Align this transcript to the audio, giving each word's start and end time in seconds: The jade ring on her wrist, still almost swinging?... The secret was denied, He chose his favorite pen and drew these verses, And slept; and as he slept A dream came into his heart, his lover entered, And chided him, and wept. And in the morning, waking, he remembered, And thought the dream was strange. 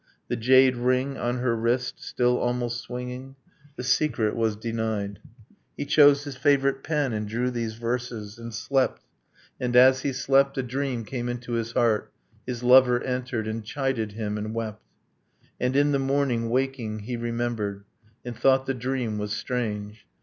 The 0.29 0.35
jade 0.35 0.77
ring 0.77 1.15
on 1.15 1.37
her 1.41 1.55
wrist, 1.55 2.03
still 2.03 2.39
almost 2.39 2.81
swinging?... 2.81 3.35
The 3.75 3.83
secret 3.83 4.35
was 4.35 4.55
denied, 4.55 5.19
He 5.77 5.85
chose 5.85 6.23
his 6.23 6.35
favorite 6.35 6.81
pen 6.83 7.13
and 7.13 7.27
drew 7.27 7.51
these 7.51 7.75
verses, 7.75 8.39
And 8.39 8.51
slept; 8.51 9.05
and 9.59 9.75
as 9.75 10.01
he 10.01 10.11
slept 10.11 10.57
A 10.57 10.63
dream 10.63 11.05
came 11.05 11.29
into 11.29 11.51
his 11.51 11.73
heart, 11.73 12.11
his 12.47 12.63
lover 12.63 12.99
entered, 13.03 13.47
And 13.47 13.63
chided 13.63 14.13
him, 14.13 14.39
and 14.39 14.55
wept. 14.55 14.81
And 15.59 15.75
in 15.75 15.91
the 15.91 15.99
morning, 15.99 16.49
waking, 16.49 17.01
he 17.01 17.15
remembered, 17.15 17.83
And 18.25 18.35
thought 18.35 18.65
the 18.65 18.73
dream 18.73 19.19
was 19.19 19.33
strange. 19.33 20.07